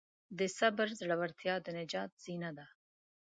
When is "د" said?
0.37-0.39, 1.61-1.67